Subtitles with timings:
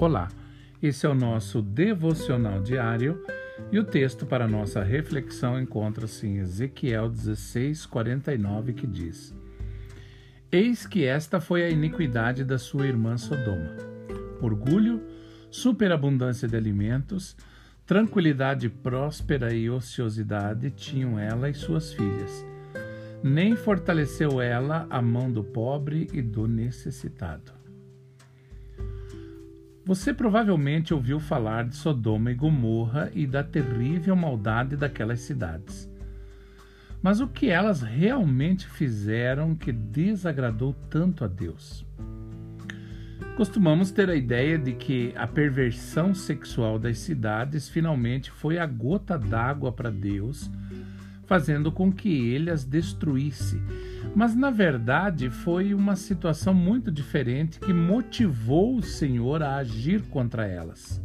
[0.00, 0.28] Olá,
[0.82, 3.22] esse é o nosso devocional diário
[3.70, 9.36] e o texto para nossa reflexão encontra-se em Ezequiel 16, 49, que diz:
[10.50, 13.76] Eis que esta foi a iniquidade da sua irmã Sodoma:
[14.40, 15.02] orgulho,
[15.50, 17.36] superabundância de alimentos,
[17.84, 22.42] tranquilidade próspera e ociosidade tinham ela e suas filhas.
[23.22, 27.59] Nem fortaleceu ela a mão do pobre e do necessitado.
[29.84, 35.90] Você provavelmente ouviu falar de Sodoma e Gomorra e da terrível maldade daquelas cidades.
[37.02, 41.86] Mas o que elas realmente fizeram que desagradou tanto a Deus?
[43.36, 49.18] Costumamos ter a ideia de que a perversão sexual das cidades finalmente foi a gota
[49.18, 50.50] d'água para Deus,
[51.30, 53.62] fazendo com que ele as destruísse
[54.14, 60.46] mas na verdade foi uma situação muito diferente que motivou o Senhor a agir contra
[60.46, 61.00] elas.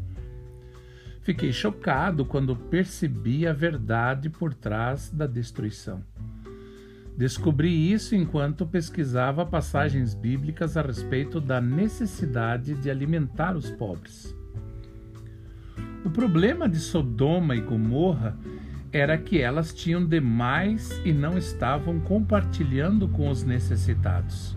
[1.21, 6.03] Fiquei chocado quando percebi a verdade por trás da destruição.
[7.17, 14.35] Descobri isso enquanto pesquisava passagens bíblicas a respeito da necessidade de alimentar os pobres.
[16.03, 18.37] O problema de Sodoma e Gomorra
[18.95, 24.55] era que elas tinham demais e não estavam compartilhando com os necessitados.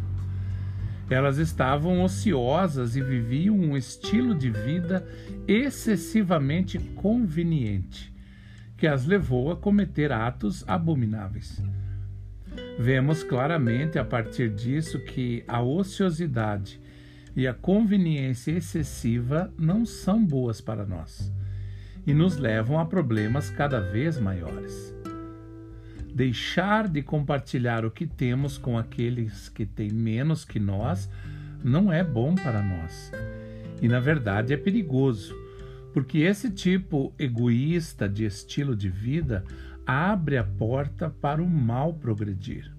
[1.10, 5.04] Elas estavam ociosas e viviam um estilo de vida
[5.48, 8.14] excessivamente conveniente,
[8.76, 11.60] que as levou a cometer atos abomináveis.
[12.78, 16.80] Vemos claramente a partir disso que a ociosidade
[17.34, 21.32] e a conveniência excessiva não são boas para nós
[22.08, 24.94] e nos levam a problemas cada vez maiores.
[26.14, 31.06] Deixar de compartilhar o que temos com aqueles que têm menos que nós
[31.62, 33.12] não é bom para nós.
[33.82, 35.36] E na verdade é perigoso,
[35.92, 39.44] porque esse tipo egoísta de estilo de vida
[39.86, 42.72] abre a porta para o mal progredir.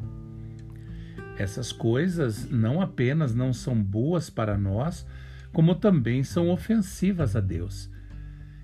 [1.38, 5.06] Essas coisas não apenas não são boas para nós,
[5.53, 7.91] como também são ofensivas a Deus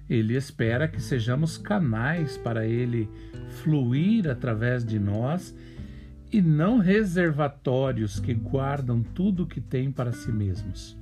[0.09, 3.09] ele espera que sejamos canais para ele
[3.63, 5.55] fluir através de nós
[6.31, 10.97] e não reservatórios que guardam tudo o que tem para si mesmos.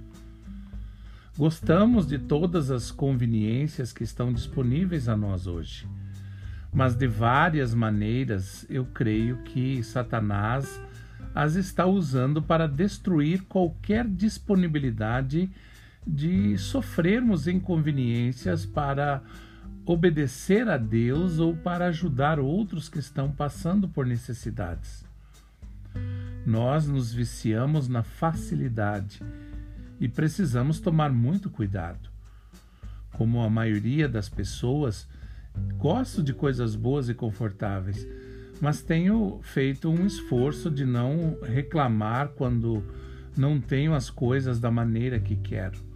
[1.35, 5.87] Gostamos de todas as conveniências que estão disponíveis a nós hoje,
[6.71, 10.79] mas de várias maneiras eu creio que Satanás
[11.33, 15.49] as está usando para destruir qualquer disponibilidade
[16.05, 19.21] de sofrermos inconveniências para
[19.85, 25.05] obedecer a Deus ou para ajudar outros que estão passando por necessidades.
[26.45, 29.21] Nós nos viciamos na facilidade
[29.99, 32.09] e precisamos tomar muito cuidado.
[33.13, 35.07] Como a maioria das pessoas,
[35.77, 38.07] gosto de coisas boas e confortáveis,
[38.59, 42.83] mas tenho feito um esforço de não reclamar quando
[43.37, 45.92] não tenho as coisas da maneira que quero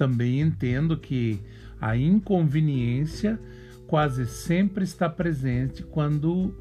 [0.00, 1.42] também entendo que
[1.78, 3.38] a inconveniência
[3.86, 6.54] quase sempre está presente quando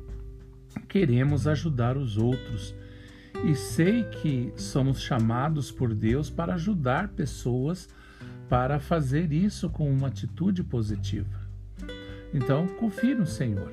[0.89, 2.75] queremos ajudar os outros.
[3.45, 7.87] E sei que somos chamados por Deus para ajudar pessoas
[8.49, 11.39] para fazer isso com uma atitude positiva.
[12.33, 13.71] Então, confie no Senhor.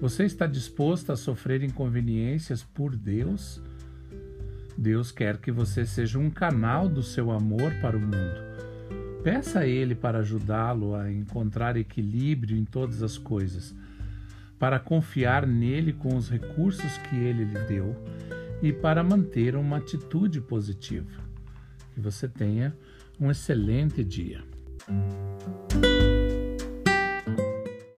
[0.00, 3.62] Você está disposto a sofrer inconveniências por Deus?
[4.80, 8.40] Deus quer que você seja um canal do seu amor para o mundo.
[9.22, 13.74] Peça a Ele para ajudá-lo a encontrar equilíbrio em todas as coisas,
[14.58, 17.94] para confiar nele com os recursos que Ele lhe deu
[18.62, 21.20] e para manter uma atitude positiva.
[21.92, 22.74] Que você tenha
[23.20, 24.42] um excelente dia.